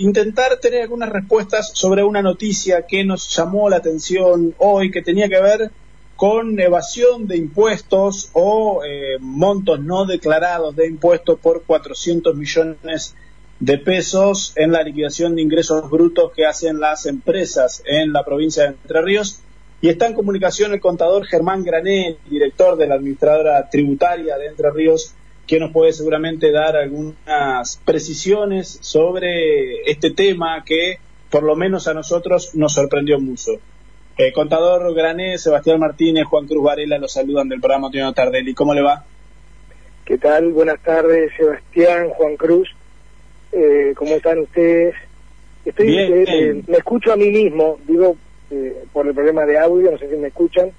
intentar 0.00 0.56
tener 0.58 0.82
algunas 0.82 1.10
respuestas 1.10 1.72
sobre 1.74 2.02
una 2.02 2.22
noticia 2.22 2.86
que 2.86 3.04
nos 3.04 3.28
llamó 3.36 3.68
la 3.68 3.76
atención 3.76 4.54
hoy, 4.58 4.90
que 4.90 5.02
tenía 5.02 5.28
que 5.28 5.40
ver 5.40 5.70
con 6.16 6.58
evasión 6.58 7.26
de 7.26 7.36
impuestos 7.36 8.30
o 8.32 8.82
eh, 8.84 9.18
montos 9.20 9.80
no 9.80 10.06
declarados 10.06 10.74
de 10.74 10.86
impuestos 10.86 11.38
por 11.38 11.64
400 11.64 12.34
millones 12.34 13.14
de 13.58 13.76
pesos 13.78 14.54
en 14.56 14.72
la 14.72 14.82
liquidación 14.82 15.36
de 15.36 15.42
ingresos 15.42 15.90
brutos 15.90 16.32
que 16.32 16.46
hacen 16.46 16.80
las 16.80 17.04
empresas 17.04 17.82
en 17.84 18.12
la 18.12 18.24
provincia 18.24 18.62
de 18.64 18.68
Entre 18.70 19.02
Ríos. 19.02 19.40
Y 19.82 19.88
está 19.88 20.06
en 20.06 20.14
comunicación 20.14 20.72
el 20.72 20.80
contador 20.80 21.26
Germán 21.26 21.62
Grané, 21.62 22.16
director 22.28 22.76
de 22.76 22.86
la 22.86 22.94
administradora 22.96 23.68
tributaria 23.70 24.36
de 24.36 24.46
Entre 24.46 24.70
Ríos, 24.70 25.14
que 25.50 25.58
nos 25.58 25.72
puede 25.72 25.92
seguramente 25.92 26.52
dar 26.52 26.76
algunas 26.76 27.80
precisiones 27.84 28.78
sobre 28.82 29.82
este 29.90 30.12
tema 30.12 30.62
que 30.64 30.98
por 31.28 31.42
lo 31.42 31.56
menos 31.56 31.88
a 31.88 31.92
nosotros 31.92 32.54
nos 32.54 32.74
sorprendió 32.74 33.18
mucho. 33.18 33.54
Eh, 34.16 34.32
contador 34.32 34.94
Grané, 34.94 35.38
Sebastián 35.38 35.80
Martínez, 35.80 36.24
Juan 36.26 36.46
Cruz 36.46 36.62
Varela 36.62 36.98
los 36.98 37.12
saludan 37.12 37.48
del 37.48 37.58
programa 37.58 37.88
Antonio 37.88 38.12
Tardelli. 38.12 38.54
¿Cómo 38.54 38.74
le 38.74 38.82
va? 38.82 39.04
¿Qué 40.04 40.18
tal? 40.18 40.52
Buenas 40.52 40.80
tardes, 40.84 41.32
Sebastián, 41.36 42.10
Juan 42.10 42.36
Cruz. 42.36 42.68
Eh, 43.50 43.92
¿Cómo 43.96 44.14
están 44.14 44.38
ustedes? 44.38 44.94
Estoy, 45.64 45.88
Bien. 45.88 46.24
eh, 46.28 46.62
me 46.68 46.76
escucho 46.76 47.12
a 47.12 47.16
mí 47.16 47.28
mismo, 47.28 47.76
digo, 47.88 48.16
eh, 48.52 48.84
por 48.92 49.04
el 49.08 49.14
problema 49.14 49.44
de 49.46 49.58
audio, 49.58 49.90
no 49.90 49.98
sé 49.98 50.08
si 50.08 50.14
me 50.14 50.28
escuchan. 50.28 50.70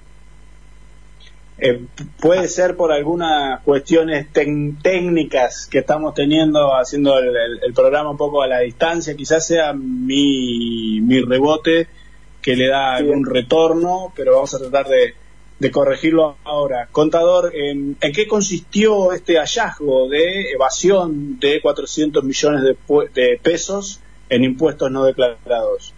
Eh, 1.63 1.79
puede 2.19 2.47
ser 2.47 2.75
por 2.75 2.91
algunas 2.91 3.61
cuestiones 3.61 4.27
técnicas 4.33 5.67
que 5.69 5.77
estamos 5.79 6.15
teniendo 6.15 6.73
haciendo 6.75 7.19
el, 7.19 7.27
el- 7.27 7.59
el 7.63 7.73
programa 7.73 8.09
un 8.09 8.17
poco 8.17 8.41
a 8.41 8.47
la 8.47 8.59
distancia, 8.61 9.15
quizás 9.15 9.45
sea 9.45 9.71
mi, 9.73 10.99
mi 11.01 11.21
rebote 11.21 11.87
que 12.41 12.55
le 12.55 12.67
da 12.67 12.97
Sí. 12.97 13.03
algún 13.03 13.25
retorno, 13.27 14.11
pero 14.15 14.33
vamos 14.33 14.53
a 14.55 14.57
tratar 14.59 14.87
de, 14.87 15.13
de 15.59 15.71
corregirlo 15.71 16.37
ahora. 16.43 16.87
Contador, 16.91 17.55
¿en, 17.55 17.95
en 18.01 18.11
qué 18.11 18.25
consistió 18.27 19.13
este 19.13 19.37
hallazgo 19.37 20.09
de 20.09 20.49
evasión 20.53 21.39
de 21.39 21.61
400 21.61 22.23
millones 22.23 22.63
de, 22.63 22.75
de 23.13 23.39
pesos 23.41 24.01
en 24.29 24.43
impuestos 24.43 24.89
no 24.89 25.05
declarados? 25.05 25.93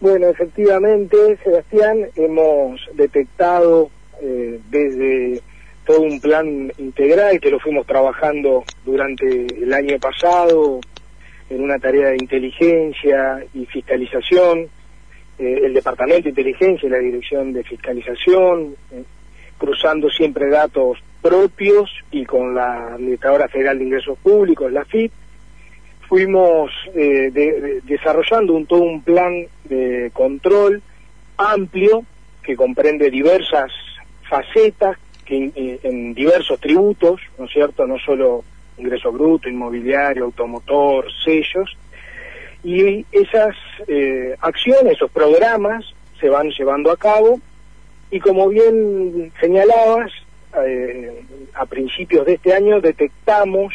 Bueno, 0.00 0.28
efectivamente, 0.28 1.16
Sebastián, 1.42 2.06
hemos 2.14 2.80
detectado 2.94 3.90
eh, 4.20 4.60
desde 4.70 5.40
todo 5.86 6.02
un 6.02 6.20
plan 6.20 6.72
integral 6.78 7.40
que 7.40 7.50
lo 7.50 7.58
fuimos 7.58 7.86
trabajando 7.86 8.64
durante 8.84 9.26
el 9.62 9.72
año 9.72 9.98
pasado 9.98 10.80
en 11.50 11.60
una 11.62 11.78
tarea 11.78 12.08
de 12.08 12.16
inteligencia 12.16 13.44
y 13.52 13.66
fiscalización, 13.66 14.68
eh, 15.38 15.60
el 15.64 15.74
Departamento 15.74 16.22
de 16.24 16.28
Inteligencia 16.30 16.86
y 16.86 16.90
la 16.90 16.98
Dirección 16.98 17.52
de 17.52 17.64
Fiscalización, 17.64 18.76
eh, 18.92 19.02
cruzando 19.58 20.08
siempre 20.08 20.48
datos 20.48 20.98
propios 21.20 21.90
y 22.10 22.24
con 22.24 22.54
la 22.54 22.94
Administradora 22.94 23.48
Federal 23.48 23.78
de 23.78 23.84
Ingresos 23.84 24.18
Públicos, 24.18 24.70
la 24.72 24.84
FIP, 24.84 25.12
fuimos 26.08 26.70
eh, 26.94 27.30
de- 27.32 27.60
de- 27.60 27.80
desarrollando 27.82 28.54
un, 28.54 28.66
todo 28.66 28.82
un 28.82 29.02
plan 29.02 29.44
de 29.64 30.10
control 30.12 30.82
amplio 31.36 32.04
que 32.42 32.56
comprende 32.56 33.10
diversas 33.10 33.70
facetas 34.32 34.96
que 35.26 35.52
eh, 35.54 35.78
en 35.82 36.14
diversos 36.14 36.58
tributos, 36.58 37.20
¿no 37.38 37.44
es 37.44 37.52
cierto? 37.52 37.86
No 37.86 37.98
solo 37.98 38.42
ingreso 38.78 39.12
bruto, 39.12 39.50
inmobiliario, 39.50 40.24
automotor, 40.24 41.06
sellos. 41.22 41.76
Y 42.64 43.04
esas 43.12 43.54
eh, 43.86 44.34
acciones, 44.40 44.94
esos 44.94 45.10
programas 45.10 45.84
se 46.18 46.30
van 46.30 46.48
llevando 46.50 46.90
a 46.90 46.96
cabo 46.96 47.40
y 48.10 48.20
como 48.20 48.48
bien 48.48 49.30
señalabas, 49.38 50.10
eh, 50.66 51.24
a 51.54 51.66
principios 51.66 52.24
de 52.24 52.34
este 52.34 52.54
año 52.54 52.80
detectamos 52.80 53.74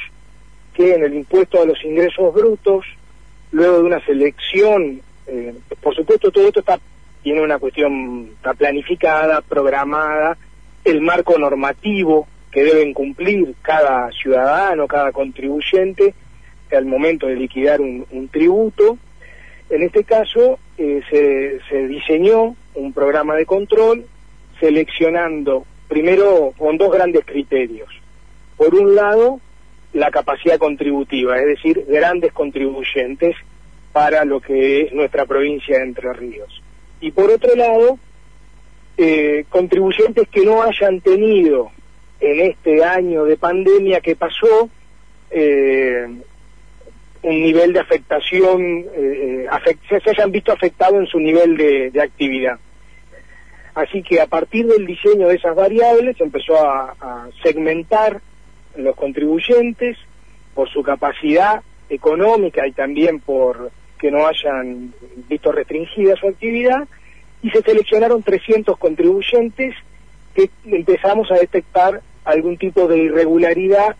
que 0.73 0.95
en 0.95 1.03
el 1.03 1.13
impuesto 1.13 1.61
a 1.61 1.65
los 1.65 1.83
ingresos 1.83 2.33
brutos, 2.33 2.85
luego 3.51 3.77
de 3.77 3.83
una 3.83 4.03
selección, 4.05 5.01
eh, 5.27 5.53
por 5.81 5.95
supuesto 5.95 6.31
todo 6.31 6.47
esto 6.47 6.61
está 6.61 6.79
tiene 7.27 7.41
una 7.41 7.59
cuestión, 7.59 8.29
está 8.37 8.53
planificada, 8.53 9.41
programada, 9.41 10.37
el 10.87 11.01
marco 11.01 11.37
normativo 11.37 12.27
que 12.51 12.63
deben 12.63 12.93
cumplir 12.93 13.55
cada 13.61 14.09
ciudadano, 14.11 14.87
cada 14.87 15.11
contribuyente 15.11 16.13
al 16.71 16.85
momento 16.85 17.27
de 17.27 17.35
liquidar 17.35 17.81
un, 17.81 18.29
tributo. 18.31 18.97
En 19.69 19.83
este 19.83 20.03
caso 20.03 20.59
eh, 20.77 21.01
se, 21.09 21.59
se 21.69 21.87
diseñó 21.87 22.55
un 22.75 22.93
programa 22.93 23.35
de 23.35 23.45
control 23.45 24.05
seleccionando 24.59 25.65
primero 25.87 26.53
con 26.57 26.77
dos 26.77 26.91
grandes 26.91 27.25
criterios. 27.25 27.89
Por 28.55 28.73
un 28.75 28.95
lado, 28.95 29.39
la 29.93 30.09
capacidad 30.11 30.57
contributiva, 30.57 31.37
es 31.39 31.45
decir, 31.45 31.85
grandes 31.87 32.33
contribuyentes 32.33 33.35
para 33.93 34.25
lo 34.25 34.39
que 34.39 34.81
es 34.81 34.93
nuestra 34.93 35.25
provincia 35.25 35.77
de 35.77 35.83
Entre 35.83 36.13
Ríos. 36.13 36.61
Y 37.01 37.11
por 37.11 37.29
otro 37.29 37.55
lado, 37.55 37.99
eh, 38.97 39.45
contribuyentes 39.49 40.27
que 40.29 40.45
no 40.45 40.63
hayan 40.63 41.01
tenido 41.01 41.71
en 42.19 42.39
este 42.39 42.83
año 42.83 43.25
de 43.25 43.37
pandemia 43.37 44.01
que 44.01 44.15
pasó 44.15 44.69
eh, 45.29 46.07
un 47.21 47.41
nivel 47.41 47.73
de 47.73 47.79
afectación, 47.79 48.85
eh, 48.95 49.47
se, 49.87 50.09
hayan 50.09 50.31
visto 50.31 50.51
afectados 50.51 50.99
en 50.99 51.07
su 51.07 51.19
nivel 51.19 51.57
de, 51.57 52.01
actividad. 52.01 52.59
Así 53.75 54.01
que 54.01 54.19
a 54.19 54.25
partir 54.25 54.65
del 54.65 54.87
diseño 54.87 55.27
de 55.27 55.35
esas 55.35 55.55
variables 55.55 56.19
empezó 56.19 56.57
a 56.57 57.29
segmentar 57.43 58.21
los 58.75 58.95
contribuyentes 58.95 59.97
por 60.55 60.69
su 60.69 60.81
capacidad 60.81 61.61
económica 61.89 62.65
y 62.67 62.71
también 62.71 63.19
por 63.19 63.71
que 63.99 64.11
no 64.11 64.27
hayan 64.27 64.93
visto 65.27 65.51
restringida 65.51 66.15
su 66.15 66.27
actividad 66.27 66.87
y 67.41 67.49
se 67.49 67.61
seleccionaron 67.61 68.23
300 68.23 68.77
contribuyentes 68.77 69.75
que 70.35 70.49
empezamos 70.65 71.31
a 71.31 71.35
detectar 71.35 72.01
algún 72.25 72.57
tipo 72.57 72.87
de 72.87 72.97
irregularidad 72.97 73.95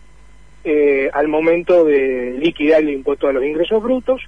eh, 0.64 1.08
al 1.12 1.28
momento 1.28 1.84
de 1.84 2.36
liquidar 2.38 2.80
el 2.80 2.90
impuesto 2.90 3.28
a 3.28 3.32
los 3.32 3.44
ingresos 3.44 3.82
brutos. 3.82 4.22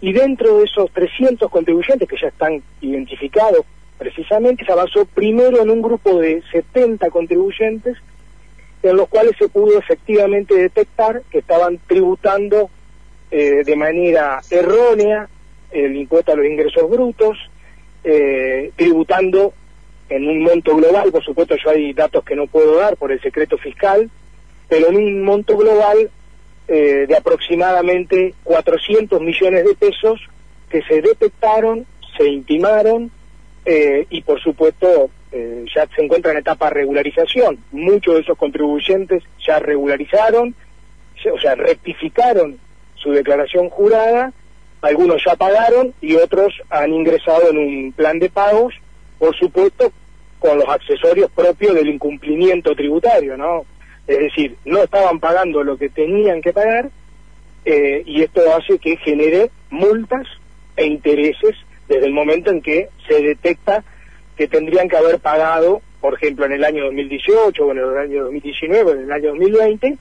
Y 0.00 0.12
dentro 0.12 0.58
de 0.58 0.64
esos 0.64 0.90
300 0.90 1.50
contribuyentes 1.50 2.08
que 2.08 2.16
ya 2.20 2.28
están 2.28 2.62
identificados 2.80 3.64
precisamente 3.98 4.64
se 4.64 4.72
avanzó 4.72 5.04
primero 5.04 5.62
en 5.62 5.70
un 5.70 5.80
grupo 5.80 6.18
de 6.18 6.42
70 6.50 7.08
contribuyentes 7.10 7.96
en 8.82 8.96
los 8.96 9.08
cuales 9.08 9.32
se 9.38 9.48
pudo 9.48 9.78
efectivamente 9.78 10.54
detectar 10.56 11.22
que 11.30 11.38
estaban 11.38 11.78
tributando 11.86 12.68
eh, 13.30 13.62
de 13.64 13.76
manera 13.76 14.40
errónea 14.50 15.28
el 15.70 15.96
impuesto 15.96 16.32
a 16.32 16.36
los 16.36 16.46
ingresos 16.46 16.90
brutos, 16.90 17.38
eh, 18.04 18.70
tributando 18.76 19.52
en 20.08 20.28
un 20.28 20.42
monto 20.42 20.76
global, 20.76 21.10
por 21.10 21.24
supuesto 21.24 21.56
yo 21.56 21.70
hay 21.70 21.92
datos 21.92 22.24
que 22.24 22.36
no 22.36 22.46
puedo 22.46 22.76
dar 22.76 22.96
por 22.96 23.12
el 23.12 23.20
secreto 23.20 23.56
fiscal, 23.56 24.10
pero 24.68 24.88
en 24.88 24.96
un 24.96 25.24
monto 25.24 25.56
global 25.56 26.10
eh, 26.68 27.06
de 27.08 27.16
aproximadamente 27.16 28.34
400 28.44 29.20
millones 29.20 29.64
de 29.64 29.74
pesos 29.74 30.20
que 30.68 30.82
se 30.82 31.02
detectaron, 31.02 31.86
se 32.16 32.28
intimaron 32.28 33.10
eh, 33.64 34.06
y 34.10 34.22
por 34.22 34.40
supuesto 34.40 35.10
eh, 35.32 35.64
ya 35.74 35.86
se 35.94 36.02
encuentra 36.02 36.32
en 36.32 36.38
etapa 36.38 36.66
de 36.68 36.74
regularización. 36.74 37.58
Muchos 37.72 38.14
de 38.14 38.20
esos 38.20 38.36
contribuyentes 38.36 39.22
ya 39.46 39.58
regularizaron, 39.58 40.54
o 41.32 41.40
sea, 41.40 41.54
rectificaron 41.54 42.58
su 42.94 43.12
declaración 43.12 43.68
jurada, 43.68 44.32
algunos 44.82 45.22
ya 45.24 45.36
pagaron 45.36 45.94
y 46.00 46.16
otros 46.16 46.52
han 46.68 46.92
ingresado 46.92 47.50
en 47.50 47.58
un 47.58 47.92
plan 47.92 48.18
de 48.18 48.28
pagos, 48.28 48.74
por 49.18 49.34
supuesto, 49.36 49.92
con 50.38 50.58
los 50.58 50.68
accesorios 50.68 51.30
propios 51.30 51.74
del 51.74 51.88
incumplimiento 51.88 52.74
tributario, 52.74 53.36
¿no? 53.36 53.64
Es 54.06 54.18
decir, 54.18 54.56
no 54.64 54.82
estaban 54.82 55.20
pagando 55.20 55.62
lo 55.62 55.78
que 55.78 55.88
tenían 55.88 56.42
que 56.42 56.52
pagar 56.52 56.90
eh, 57.64 58.02
y 58.04 58.22
esto 58.22 58.40
hace 58.54 58.78
que 58.78 58.96
genere 58.96 59.50
multas 59.70 60.26
e 60.76 60.86
intereses 60.86 61.54
desde 61.88 62.06
el 62.06 62.12
momento 62.12 62.50
en 62.50 62.60
que 62.60 62.88
se 63.06 63.22
detecta 63.22 63.84
que 64.36 64.48
tendrían 64.48 64.88
que 64.88 64.96
haber 64.96 65.20
pagado, 65.20 65.80
por 66.00 66.14
ejemplo, 66.14 66.44
en 66.46 66.52
el 66.52 66.64
año 66.64 66.86
2018 66.86 67.64
o 67.64 67.70
en 67.70 67.78
el 67.78 67.96
año 67.96 68.24
2019 68.24 68.90
o 68.90 68.94
en 68.94 69.04
el 69.04 69.12
año 69.12 69.28
2020, 69.28 69.98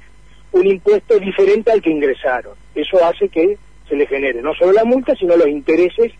un 0.53 0.67
impuesto 0.67 1.19
diferente 1.19 1.71
al 1.71 1.81
que 1.83 1.91
ingresaron. 1.91 2.55
Eso 2.73 3.05
hace 3.05 3.29
que 3.29 3.57
se 3.91 3.95
le 3.97 4.07
genere 4.07 4.41
no 4.41 4.53
solo 4.55 4.71
la 4.71 4.85
multa, 4.85 5.13
sino 5.19 5.35
los 5.35 5.47
intereses 5.47 6.11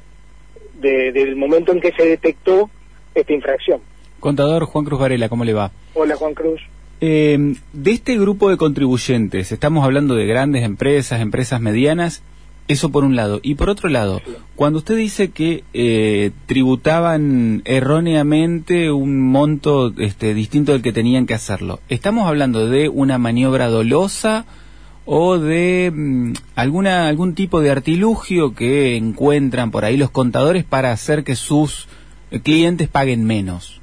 de- 0.82 1.12
del 1.14 1.36
momento 1.36 1.72
en 1.72 1.80
que 1.80 1.92
se 1.94 2.06
detectó 2.06 2.70
esta 3.16 3.34
infracción. 3.34 3.80
Contador 4.20 4.66
Juan 4.66 4.86
Cruz 4.86 5.00
Varela, 5.00 5.30
¿cómo 5.30 5.46
le 5.46 5.54
va? 5.54 5.72
Hola 5.96 6.16
Juan 6.16 6.34
Cruz. 6.36 6.62
Eh, 7.00 7.56
de 7.74 7.92
este 7.92 8.16
grupo 8.20 8.50
de 8.52 8.58
contribuyentes, 8.58 9.52
estamos 9.52 9.84
hablando 9.84 10.14
de 10.16 10.28
grandes 10.28 10.64
empresas, 10.64 11.22
empresas 11.22 11.60
medianas, 11.62 12.22
Eso 12.68 12.90
por 12.90 13.04
un 13.04 13.16
lado. 13.18 13.40
Y 13.44 13.56
por 13.56 13.70
otro 13.70 13.90
lado, 13.90 14.22
cuando 14.56 14.78
usted 14.80 14.96
dice 14.96 15.32
que 15.32 15.64
eh, 15.74 16.32
tributaban 16.46 17.64
erróneamente 17.66 18.92
un 18.92 19.20
monto 19.20 19.92
este, 19.98 20.34
distinto 20.34 20.72
del 20.72 20.82
que 20.82 20.94
tenían 20.94 21.26
que 21.26 21.34
hacerlo, 21.34 21.80
¿estamos 21.90 22.28
hablando 22.28 22.68
de 22.70 22.88
una 22.88 23.18
maniobra 23.18 23.68
dolosa 23.68 24.46
o 25.06 25.38
de 25.40 25.92
mm, 25.94 26.34
alguna 26.56 27.08
algún 27.08 27.36
tipo 27.36 27.62
de 27.62 27.72
artilugio 27.72 28.54
que 28.54 28.96
encuentran 28.96 29.72
por 29.72 29.86
ahí 29.86 29.98
los 29.98 30.12
contadores 30.12 30.64
para 30.64 30.92
hacer 30.92 31.24
que 31.24 31.36
sus 31.36 31.88
eh, 32.32 32.40
clientes 32.42 32.88
paguen 32.88 33.26
menos? 33.26 33.82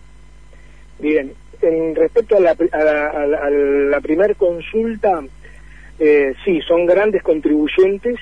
Bien, 0.99 1.33
en 1.63 1.95
respecto 1.95 2.37
a 2.37 2.41
la, 2.41 2.51
a 2.51 3.51
la, 3.51 4.01
primera 4.01 4.35
consulta, 4.35 5.23
eh, 5.99 6.35
sí, 6.45 6.61
son 6.63 6.87
grandes 6.87 7.23
contribuyentes. 7.23 8.17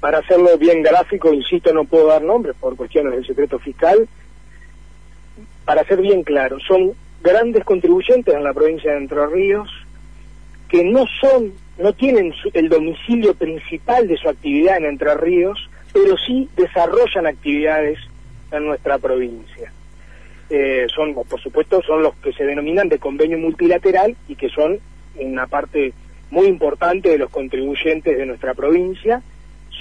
Para 0.00 0.18
hacerlo 0.18 0.56
bien 0.58 0.82
gráfico, 0.82 1.32
insisto, 1.32 1.72
no 1.72 1.84
puedo 1.84 2.08
dar 2.08 2.22
nombres 2.22 2.54
por 2.60 2.76
cuestiones 2.76 3.14
del 3.14 3.26
secreto 3.26 3.58
fiscal. 3.58 4.08
Para 5.64 5.84
ser 5.84 6.00
bien 6.00 6.22
claro, 6.22 6.58
son 6.60 6.92
grandes 7.22 7.64
contribuyentes 7.64 8.34
en 8.34 8.44
la 8.44 8.52
provincia 8.52 8.92
de 8.92 8.98
Entre 8.98 9.26
Ríos 9.26 9.68
que 10.68 10.84
no 10.84 11.04
son, 11.20 11.52
no 11.78 11.92
tienen 11.92 12.32
el 12.54 12.68
domicilio 12.68 13.34
principal 13.34 14.08
de 14.08 14.16
su 14.16 14.28
actividad 14.28 14.78
en 14.78 14.86
Entre 14.86 15.14
Ríos, 15.14 15.68
pero 15.92 16.16
sí 16.16 16.48
desarrollan 16.56 17.26
actividades 17.26 17.98
en 18.50 18.66
nuestra 18.66 18.98
provincia. 18.98 19.72
Eh, 20.48 20.86
son, 20.94 21.14
por 21.14 21.40
supuesto, 21.40 21.82
son 21.82 22.02
los 22.02 22.14
que 22.16 22.32
se 22.32 22.44
denominan 22.44 22.88
de 22.88 22.98
convenio 22.98 23.38
multilateral 23.38 24.16
y 24.28 24.36
que 24.36 24.48
son 24.48 24.78
una 25.18 25.46
parte 25.46 25.92
muy 26.30 26.46
importante 26.46 27.10
de 27.10 27.18
los 27.18 27.30
contribuyentes 27.30 28.16
de 28.16 28.26
nuestra 28.26 28.54
provincia. 28.54 29.22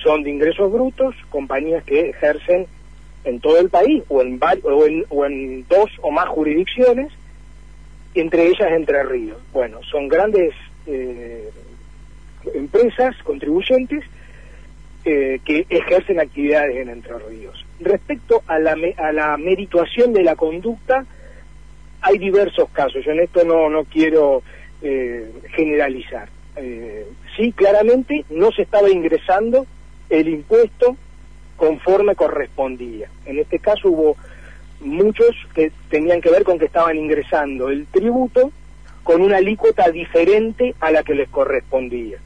Son 0.04 0.24
de 0.24 0.32
ingresos 0.32 0.72
brutos, 0.72 1.16
compañías 1.30 1.84
que 1.84 2.10
ejercen 2.10 2.68
en 3.24 3.40
todo 3.40 3.60
el 3.60 3.70
país 3.70 4.04
o 4.08 4.22
en, 4.22 4.40
o 5.10 5.26
en, 5.26 5.66
dos 5.68 5.90
o 6.02 6.12
más 6.12 6.28
jurisdicciones, 6.30 7.12
entre 8.14 8.48
ellas 8.48 8.72
Entre 8.72 9.04
Ríos. 9.04 9.38
Bueno, 9.54 9.82
son 9.84 10.08
grandes 10.08 10.54
eh, 10.88 11.50
empresas 12.54 13.16
contribuyentes 13.24 14.04
eh, 15.04 15.40
que 15.46 15.66
ejercen 15.70 16.20
actividades 16.20 16.76
en 16.78 16.90
Entre 16.90 17.18
Ríos. 17.20 17.66
Respecto 17.80 18.44
a 18.48 18.60
la, 18.60 18.76
a 18.98 19.12
la 19.12 19.38
merituación 19.38 20.14
de 20.14 20.24
la 20.24 20.36
conducta, 20.36 21.06
hay 22.02 22.18
diversos 22.18 22.70
casos. 22.70 23.04
Yo 23.06 23.12
en 23.12 23.20
esto 23.20 23.44
no, 23.44 23.70
no 23.70 23.84
quiero 23.84 24.44
eh, 24.82 25.32
generalizar. 25.56 26.30
Eh, 26.56 27.06
sí, 27.36 27.52
claramente 27.52 28.26
no 28.30 28.52
se 28.52 28.62
estaba 28.62 28.90
ingresando 28.90 29.66
el 30.10 30.28
impuesto 30.28 30.96
conforme 31.56 32.16
correspondía. 32.16 33.10
En 33.26 33.40
este 33.40 33.60
caso 33.60 33.90
hubo 33.90 34.18
muchos 34.80 35.36
que 35.54 35.72
tenían 35.90 36.22
que 36.22 36.30
ver 36.30 36.44
con 36.44 36.60
que 36.60 36.66
estaban 36.66 36.98
ingresando 36.98 37.70
el 37.70 37.88
tributo 37.88 38.52
con 39.04 39.22
una 39.22 39.38
alícuota 39.38 39.90
diferente 39.90 40.76
a 40.80 40.92
la 40.92 41.04
que 41.04 41.16
les 41.16 41.30
correspondía. 41.30 42.18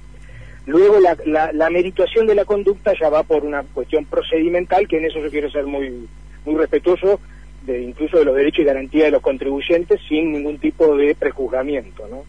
Luego 0.70 1.00
la, 1.00 1.18
la, 1.26 1.52
la, 1.52 1.70
merituación 1.72 2.28
de 2.28 2.36
la 2.36 2.46
conducta 2.46 2.94
ya 2.94 3.10
va 3.10 3.24
por 3.24 3.44
una 3.44 3.64
cuestión 3.64 4.06
procedimental, 4.06 4.88
que 4.88 5.00
en 5.00 5.06
eso 5.06 5.18
yo 5.18 5.32
quiero 5.32 5.50
ser 5.50 5.66
muy, 5.66 6.08
muy 6.46 6.56
respetuoso, 6.56 7.20
de, 7.66 7.82
incluso 7.82 8.20
de 8.20 8.26
los 8.26 8.36
derechos 8.36 8.60
y 8.60 8.66
garantías 8.66 9.06
de 9.06 9.12
los 9.12 9.24
contribuyentes, 9.24 10.00
sin 10.08 10.32
ningún 10.32 10.60
tipo 10.60 10.96
de 10.96 11.16
prejuzgamiento, 11.16 12.08
¿no? 12.08 12.24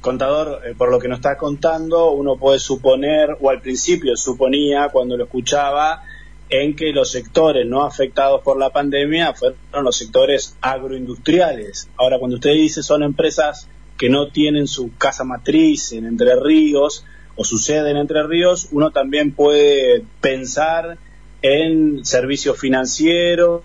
Contador, 0.00 0.60
eh, 0.64 0.74
por 0.78 0.92
lo 0.92 1.00
que 1.00 1.08
nos 1.08 1.18
está 1.18 1.36
contando, 1.36 2.12
uno 2.12 2.36
puede 2.36 2.60
suponer, 2.60 3.36
o 3.40 3.50
al 3.50 3.60
principio 3.60 4.16
suponía 4.16 4.90
cuando 4.90 5.16
lo 5.16 5.24
escuchaba, 5.24 6.04
en 6.48 6.76
que 6.76 6.92
los 6.92 7.10
sectores 7.10 7.66
no 7.66 7.84
afectados 7.84 8.42
por 8.42 8.60
la 8.60 8.70
pandemia 8.70 9.34
fueron 9.34 9.58
los 9.82 9.96
sectores 9.96 10.56
agroindustriales. 10.60 11.88
Ahora, 11.96 12.20
cuando 12.20 12.36
usted 12.36 12.52
dice 12.52 12.84
son 12.84 13.02
empresas 13.02 13.68
que 13.98 14.08
no 14.08 14.28
tienen 14.28 14.68
su 14.68 14.96
casa 14.96 15.24
matriz 15.24 15.90
en 15.90 16.06
Entre 16.06 16.36
Ríos, 16.36 17.04
o 17.36 17.44
sucede 17.44 17.90
en 17.90 17.98
Entre 17.98 18.26
Ríos, 18.26 18.68
uno 18.72 18.90
también 18.90 19.32
puede 19.32 20.02
pensar 20.20 20.98
en 21.42 22.04
servicios 22.04 22.58
financieros, 22.58 23.62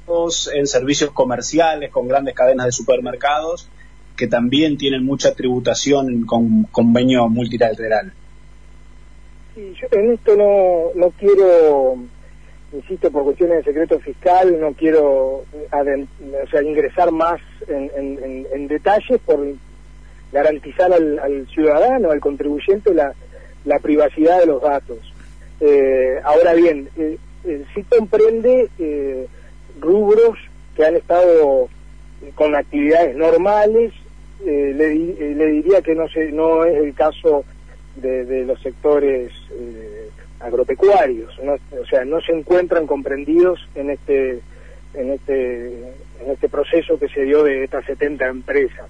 en 0.54 0.68
servicios 0.68 1.12
comerciales 1.12 1.90
con 1.90 2.08
grandes 2.08 2.36
cadenas 2.36 2.68
de 2.68 2.72
supermercados 2.72 3.70
que 4.18 4.28
también 4.28 4.78
tienen 4.78 5.04
mucha 5.04 5.34
tributación 5.34 6.26
con 6.26 6.64
convenio 6.66 7.28
multilateral. 7.28 8.14
Sí, 9.56 9.74
yo 9.82 9.88
en 10.00 10.12
esto 10.12 10.36
no, 10.36 10.92
no 10.94 11.10
quiero, 11.12 11.98
insisto, 12.72 13.10
por 13.10 13.24
cuestiones 13.24 13.58
de 13.58 13.64
secreto 13.64 14.00
fiscal, 14.00 14.60
no 14.60 14.74
quiero 14.74 15.08
o 15.42 16.48
sea, 16.52 16.62
ingresar 16.62 17.12
más 17.12 17.42
en, 17.68 17.90
en, 17.98 18.46
en, 18.54 18.68
detalles 18.68 19.20
por 19.26 19.40
garantizar 20.32 20.94
al, 20.94 21.18
al 21.18 21.48
ciudadano, 21.48 22.12
al 22.12 22.20
contribuyente, 22.20 22.94
la, 22.94 23.14
la 23.66 23.80
privacidad 23.80 24.40
de 24.40 24.46
los 24.48 24.62
datos. 24.62 24.98
Eh, 25.60 26.20
ahora 26.24 26.54
bien, 26.54 26.90
eh, 26.98 27.18
eh, 27.46 27.64
sí 27.74 27.84
comprende 27.84 28.70
rubros 29.80 30.38
que 30.76 30.86
han 30.86 30.96
estado 30.96 31.70
con 32.36 32.56
actividades 32.56 33.16
normales. 33.16 33.94
Le, 34.44 34.90
diría 34.90 35.82
que 35.84 35.94
no, 35.94 36.10
se, 36.10 36.32
no 36.32 36.66
es 36.66 36.76
el 36.76 36.96
caso 36.96 37.46
de, 37.96 38.26
de 38.26 38.44
los 38.44 38.60
sectores 38.62 39.32
agropecuarios, 40.40 41.38
o 41.40 41.86
sea, 41.86 42.04
no 42.06 42.20
se 42.22 42.32
encuentran 42.32 42.88
comprendidos 42.88 43.60
en 43.76 43.92
este 43.92 44.40
en 44.96 45.12
este 45.12 45.68
en 45.68 46.32
este 46.32 46.50
proceso 46.50 46.98
que 46.98 47.08
se 47.10 47.24
dio 47.24 47.44
de 47.44 47.64
estas 47.64 47.86
70 47.86 48.28
empresas. 48.28 48.88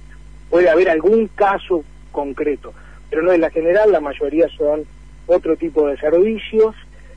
Puede 0.49 0.69
haber 0.69 0.89
algún 0.89 1.27
caso 1.27 1.83
concreto, 2.11 2.73
pero 3.11 3.23
no 3.23 3.33
en 3.33 3.41
la 3.41 3.51
general, 3.51 3.91
la 3.91 3.99
mayoría 3.99 4.47
son 4.57 4.85
otro 5.27 5.57
tipo 5.57 5.85
de 5.85 5.97
servicios, 5.97 6.73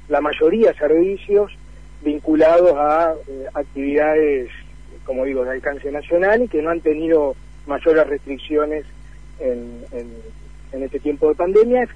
la 0.08 0.20
mayoría 0.20 0.74
servicios 0.74 1.52
vinculados 2.02 2.72
a 2.76 3.14
eh, 3.28 3.46
actividades, 3.54 4.50
como 5.04 5.24
digo, 5.24 5.44
de 5.44 5.52
alcance 5.52 5.90
nacional 5.92 6.42
y 6.42 6.48
que 6.48 6.60
no 6.60 6.70
han 6.70 6.80
tenido 6.80 7.36
mayores 7.66 8.06
restricciones 8.08 8.84
en, 9.38 9.84
en, 9.92 10.82
este 10.82 10.98
tiempo 10.98 11.28
de 11.28 11.36
pandemia. 11.36 11.88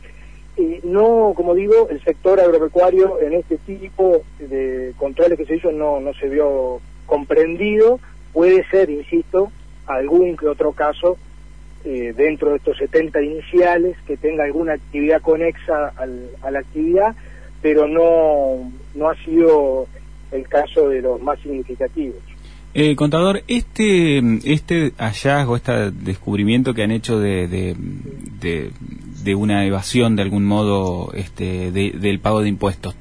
Y 0.56 0.78
no, 0.84 1.32
como 1.36 1.54
digo, 1.54 1.88
el 1.90 2.02
sector 2.04 2.38
agropecuario 2.38 3.20
en 3.20 3.32
este 3.34 3.58
tipo 3.58 4.22
de 4.38 4.94
controles 4.96 5.36
que 5.36 5.44
se 5.44 5.56
hizo 5.56 5.72
no, 5.72 5.98
no 5.98 6.14
se 6.14 6.28
vio 6.28 6.80
comprendido. 7.04 7.98
Puede 8.32 8.64
ser, 8.68 8.90
insisto, 8.90 9.50
algún 9.86 10.36
que 10.36 10.46
otro 10.46 10.72
caso 10.72 11.18
eh, 11.84 12.12
dentro 12.16 12.50
de 12.50 12.56
estos 12.56 12.76
70 12.78 13.22
iniciales 13.22 13.96
que 14.06 14.16
tenga 14.16 14.44
alguna 14.44 14.74
actividad 14.74 15.22
conexa 15.22 15.92
a 15.96 16.50
la 16.50 16.58
actividad, 16.58 17.14
pero 17.62 17.86
no, 17.86 18.70
no 18.94 19.08
ha 19.08 19.14
sido 19.24 19.86
el 20.32 20.46
caso 20.48 20.88
de 20.88 21.02
los 21.02 21.20
más 21.20 21.38
significativos. 21.40 22.16
Eh, 22.74 22.94
contador, 22.96 23.42
este, 23.48 24.18
este 24.44 24.92
hallazgo, 24.98 25.56
este 25.56 25.90
descubrimiento 25.90 26.74
que 26.74 26.82
han 26.82 26.90
hecho 26.90 27.18
de, 27.18 27.48
de, 27.48 29.34
una 29.34 29.66
evasión 29.66 30.16
de 30.16 30.22
algún 30.22 30.44
modo 30.44 31.12
este, 31.14 31.70
del 31.70 32.20
pago 32.20 32.42
de 32.42 32.48
impuestos, 32.48 32.94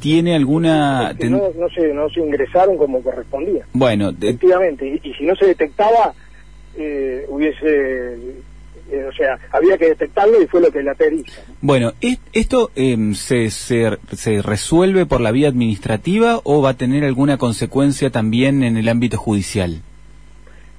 ¿tiene 0.00 0.34
alguna...? 0.34 1.14
no, 1.20 1.50
no, 1.58 1.68
se, 1.68 1.92
no 1.92 2.08
se 2.10 2.20
ingresaron 2.20 2.76
como 2.76 3.02
correspondía. 3.02 3.64
Bueno, 3.72 4.10
efectivamente, 4.10 5.00
y 5.02 5.14
si 5.14 5.24
no 5.24 5.34
se 5.36 5.46
detectaba 5.46 6.14
eh, 6.78 7.26
hubiese 7.28 8.38
eh, 8.90 9.04
o 9.04 9.12
sea, 9.12 9.38
había 9.52 9.76
que 9.76 9.88
detectarlo 9.88 10.40
y 10.40 10.46
fue 10.46 10.62
lo 10.62 10.70
que 10.70 10.82
la 10.82 10.94
pericia. 10.94 11.42
Bueno, 11.60 11.92
¿esto 12.32 12.70
em, 12.74 13.12
se, 13.12 13.50
se, 13.50 13.98
se, 14.16 14.40
resuelve 14.40 15.04
por 15.04 15.20
la 15.20 15.30
vía 15.30 15.48
administrativa 15.48 16.40
o 16.44 16.62
va 16.62 16.70
a 16.70 16.74
tener 16.74 17.04
alguna 17.04 17.36
consecuencia 17.36 18.08
también 18.08 18.62
en 18.62 18.78
el 18.78 18.88
ámbito 18.88 19.18
judicial? 19.18 19.82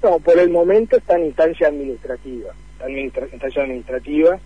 No, 0.02 0.18
por 0.20 0.40
el 0.40 0.50
momento 0.50 0.98
está 0.98 1.18
en 1.18 1.26
instancia 1.26 1.68
administrativa, 1.68 2.52
está 2.74 2.88
en 2.88 3.00
instancia 3.00 3.62
administrativa 3.62 4.40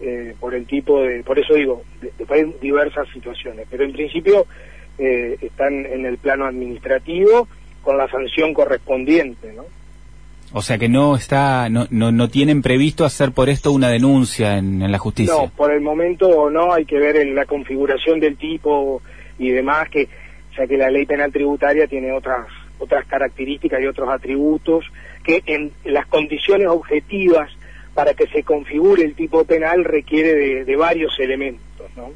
eh, 0.00 0.34
por 0.38 0.54
el 0.54 0.66
tipo 0.66 1.00
de, 1.00 1.22
por 1.22 1.38
eso 1.38 1.54
digo, 1.54 1.82
hay 2.28 2.54
diversas 2.60 3.08
situaciones, 3.14 3.66
pero 3.70 3.84
en 3.84 3.92
principio 3.92 4.46
eh, 4.98 5.38
están 5.40 5.86
en 5.86 6.04
el 6.04 6.18
plano 6.18 6.44
administrativo 6.44 7.48
con 7.82 7.96
la 7.96 8.10
sanción 8.10 8.52
correspondiente, 8.52 9.54
¿no? 9.54 9.64
O 10.52 10.62
sea 10.62 10.78
que 10.78 10.88
no 10.88 11.16
está, 11.16 11.68
no, 11.68 11.86
no, 11.90 12.12
no 12.12 12.28
tienen 12.28 12.62
previsto 12.62 13.04
hacer 13.04 13.32
por 13.32 13.48
esto 13.48 13.72
una 13.72 13.88
denuncia 13.88 14.58
en, 14.58 14.90
la 14.90 14.98
justicia. 14.98 15.34
No, 15.34 15.48
por 15.48 15.72
el 15.72 15.80
momento 15.80 16.50
no, 16.50 16.72
hay 16.72 16.84
que 16.84 16.98
ver 16.98 17.16
en 17.16 17.34
la 17.34 17.44
configuración 17.44 18.20
del 18.20 18.36
tipo 18.36 19.02
y 19.38 19.50
demás, 19.50 19.88
que 19.90 20.08
ya 20.56 20.66
que 20.66 20.76
la 20.76 20.90
ley 20.90 21.04
penal 21.04 21.32
tributaria 21.32 21.86
tiene 21.86 22.12
otras 22.12 22.46
otras 22.78 23.06
características 23.06 23.80
y 23.80 23.86
otros 23.86 24.08
atributos 24.08 24.84
que 25.24 25.42
en 25.46 25.72
las 25.84 26.06
condiciones 26.06 26.68
objetivas 26.68 27.50
para 27.94 28.12
que 28.12 28.26
se 28.26 28.42
configure 28.42 29.02
el 29.02 29.14
tipo 29.14 29.44
penal 29.44 29.82
requiere 29.82 30.64
de, 30.64 30.76
varios 30.76 31.18
elementos, 31.18 31.90
¿no? 31.96 32.12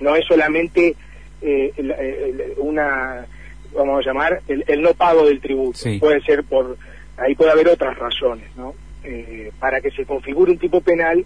No 0.00 0.16
es 0.16 0.24
solamente 0.26 0.96
eh, 1.42 2.54
una, 2.56 3.26
vamos 3.74 3.98
a 3.98 4.08
llamar, 4.08 4.40
el, 4.48 4.80
no 4.80 4.94
pago 4.94 5.26
del 5.26 5.40
tributo. 5.40 5.78
Puede 6.00 6.22
ser 6.22 6.42
por, 6.44 6.78
ahí 7.16 7.34
puede 7.34 7.52
haber 7.52 7.68
otras 7.68 7.96
razones, 7.98 8.48
¿no? 8.56 8.74
Eh, 9.02 9.52
para 9.58 9.80
que 9.80 9.90
se 9.90 10.04
configure 10.04 10.52
un 10.52 10.58
tipo 10.58 10.80
penal, 10.80 11.24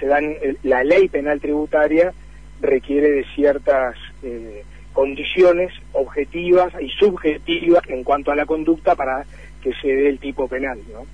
se 0.00 0.06
dan, 0.06 0.34
la 0.62 0.84
ley 0.84 1.08
penal 1.08 1.40
tributaria 1.40 2.12
requiere 2.60 3.10
de 3.10 3.24
ciertas 3.34 3.96
eh, 4.22 4.64
condiciones 4.92 5.72
objetivas 5.92 6.72
y 6.80 6.88
subjetivas 6.88 7.82
en 7.88 8.02
cuanto 8.04 8.32
a 8.32 8.36
la 8.36 8.46
conducta 8.46 8.94
para 8.96 9.24
que 9.62 9.72
se 9.80 9.88
dé 9.88 10.08
el 10.08 10.18
tipo 10.18 10.48
penal, 10.48 10.80
¿no? 10.92 11.06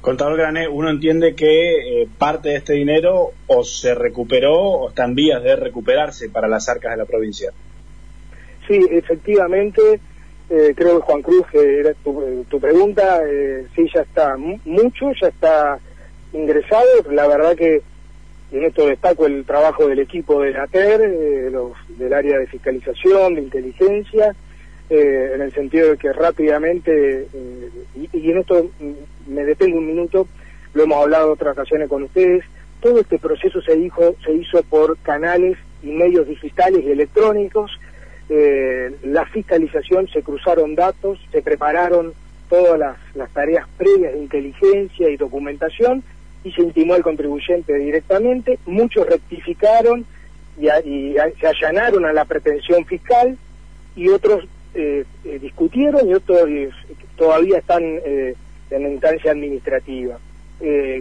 Contador 0.00 0.38
Grané, 0.38 0.66
uno 0.66 0.88
entiende 0.88 1.34
que 1.34 2.02
eh, 2.02 2.08
parte 2.18 2.50
de 2.50 2.56
este 2.56 2.72
dinero 2.72 3.32
o 3.46 3.64
se 3.64 3.94
recuperó 3.94 4.54
o 4.54 4.88
está 4.88 5.04
en 5.04 5.14
vías 5.14 5.42
de 5.42 5.56
recuperarse 5.56 6.30
para 6.30 6.48
las 6.48 6.68
arcas 6.70 6.92
de 6.92 6.96
la 6.96 7.04
provincia. 7.04 7.50
Sí, 8.66 8.80
efectivamente, 8.90 10.00
eh, 10.50 10.74
creo 10.76 10.98
que 10.98 11.06
Juan 11.06 11.22
Cruz, 11.22 11.46
que 11.50 11.80
era 11.80 11.94
tu, 11.94 12.60
pregunta, 12.60 13.20
eh, 13.26 13.66
sí, 13.74 13.88
ya 13.94 14.02
está 14.02 14.36
mucho, 14.36 15.12
ya 15.20 15.28
está 15.28 15.78
ingresado. 16.32 16.86
La 17.10 17.26
verdad 17.26 17.54
que 17.56 17.82
en 18.52 18.64
esto 18.64 18.86
destaco 18.86 19.26
el 19.26 19.44
trabajo 19.44 19.86
del 19.86 20.00
equipo 20.00 20.42
de 20.42 20.52
la 20.52 20.66
TER, 20.66 21.00
del 21.88 22.12
área 22.12 22.38
de 22.38 22.46
fiscalización, 22.48 23.36
de 23.36 23.42
inteligencia, 23.42 24.34
eh, 24.88 25.32
en 25.34 25.42
el 25.42 25.52
sentido 25.52 25.90
de 25.90 25.96
que 25.96 26.12
rápidamente, 26.12 27.28
eh, 27.32 27.70
y, 28.12 28.30
en 28.30 28.38
esto 28.38 28.68
me 29.28 29.44
detengo 29.44 29.78
un 29.78 29.86
minuto, 29.86 30.26
lo 30.74 30.82
hemos 30.82 31.00
hablado 31.00 31.32
otras 31.32 31.52
ocasiones 31.52 31.88
con 31.88 32.02
ustedes, 32.02 32.44
todo 32.80 32.98
este 33.00 33.18
proceso 33.18 33.62
se, 33.62 33.76
dijo, 33.76 34.16
se 34.24 34.32
hizo 34.32 34.60
por 34.64 34.98
canales 34.98 35.56
y 35.82 35.92
medios 35.92 36.26
digitales 36.26 36.82
y 36.84 36.90
electrónicos, 36.90 37.70
eh, 38.32 38.94
la 39.02 39.26
fiscalización, 39.26 40.06
se 40.06 40.22
cruzaron 40.22 40.76
datos, 40.76 41.18
se 41.32 41.42
prepararon 41.42 42.14
todas 42.48 42.78
las, 42.78 43.30
tareas 43.32 43.66
previas 43.76 44.12
de 44.12 44.20
inteligencia 44.20 45.10
y 45.10 45.16
documentación 45.16 46.04
y 46.44 46.52
se 46.52 46.62
intimó 46.62 46.94
al 46.94 47.02
contribuyente 47.02 47.74
directamente, 47.74 48.60
muchos 48.66 49.04
rectificaron 49.08 50.06
y, 50.56 50.68
se 51.40 51.46
allanaron 51.46 52.04
a 52.04 52.12
la 52.12 52.24
pretensión 52.24 52.86
fiscal 52.86 53.36
y 53.96 54.08
otros 54.10 54.46
eh, 54.74 55.04
eh, 55.24 55.38
discutieron 55.40 56.08
y 56.08 56.14
otros 56.14 56.48
todavía 57.16 57.58
están 57.58 57.82
en 57.82 58.36
la 58.70 58.88
instancia 58.88 59.32
administrativa. 59.32 60.20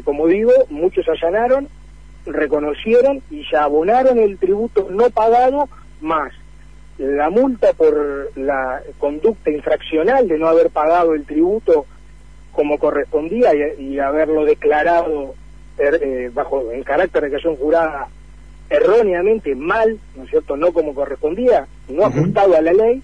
como 0.04 0.26
digo, 0.26 0.52
muchos 0.72 1.08
allanaron, 1.08 1.68
reconocieron 2.26 3.22
y 3.30 3.44
ya 3.52 3.66
abonaron 3.66 4.18
el 4.18 4.40
tributo 4.40 4.88
no 4.90 5.12
pagado 5.12 5.70
más 6.02 6.34
la 7.00 7.30
multa 7.30 7.74
por 7.74 8.30
la 8.36 8.82
conducta 8.98 9.50
infraccional 9.50 10.28
de 10.28 10.38
no 10.38 10.48
haber 10.48 10.70
pagado 10.70 11.14
el 11.14 11.26
tributo 11.26 11.86
como 12.52 12.78
correspondía 12.78 13.52
y, 13.78 13.98
haberlo 14.00 14.44
declarado 14.44 15.34
bajo 16.34 16.72
en 16.72 16.84
carácter 16.84 17.30
de 17.30 17.36
acción 17.36 17.56
jurada 17.56 18.10
erróneamente 18.70 19.56
mal, 19.56 19.98
¿no 20.16 20.24
es 20.24 20.30
cierto?, 20.30 20.58
no 20.58 20.72
como 20.74 20.94
correspondía, 20.94 21.68
no 21.88 22.06
ajustado 22.06 22.56
a 22.56 22.62
la 22.62 22.74
ley, 22.74 23.02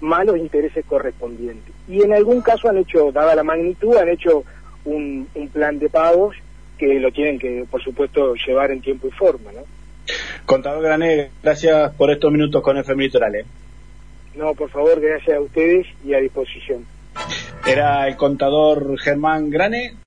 malos 0.00 0.38
intereses 0.38 0.84
correspondientes. 0.86 1.74
Y 1.88 2.02
en 2.02 2.12
algún 2.12 2.40
caso 2.40 2.68
han 2.68 2.78
hecho, 2.78 3.10
dada 3.10 3.34
la 3.34 3.42
magnitud, 3.42 3.96
han 3.96 4.08
hecho 4.08 4.44
un, 4.84 5.26
plan 5.52 5.78
de 5.78 5.88
pagos 5.88 6.36
que 6.78 7.00
lo 7.00 7.10
tienen 7.10 7.38
que, 7.38 7.66
por 7.70 7.82
supuesto, 7.82 8.34
llevar 8.34 8.70
en 8.70 8.80
tiempo 8.80 9.08
y 9.08 9.10
forma, 9.10 9.50
¿no? 9.52 9.60
Contador 10.46 10.82
Grané, 10.82 11.30
gracias 11.42 11.92
por 11.94 12.10
estos 12.10 12.32
minutos 12.32 12.62
con 12.62 12.76
FM 12.76 13.04
Litoral. 13.04 13.34
¿eh? 13.34 13.44
No, 14.34 14.54
por 14.54 14.70
favor, 14.70 15.00
gracias 15.00 15.36
a 15.36 15.40
ustedes 15.40 15.86
y 16.04 16.14
a 16.14 16.18
disposición. 16.18 16.86
Era 17.66 18.06
el 18.08 18.16
contador 18.16 18.98
Germán 18.98 19.50
Grane. 19.50 19.94